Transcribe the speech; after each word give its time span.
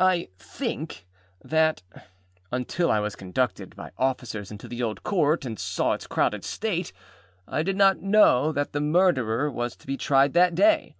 I 0.00 0.30
think 0.36 1.06
that, 1.44 1.80
until 2.50 2.90
I 2.90 2.98
was 2.98 3.14
conducted 3.14 3.76
by 3.76 3.92
officers 3.98 4.50
into 4.50 4.66
the 4.66 4.82
Old 4.82 5.04
Court 5.04 5.44
and 5.44 5.60
saw 5.60 5.92
its 5.92 6.08
crowded 6.08 6.42
state, 6.42 6.92
I 7.46 7.62
did 7.62 7.76
not 7.76 8.00
know 8.02 8.50
that 8.50 8.72
the 8.72 8.80
Murderer 8.80 9.48
was 9.48 9.76
to 9.76 9.86
be 9.86 9.96
tried 9.96 10.32
that 10.32 10.56
day. 10.56 10.96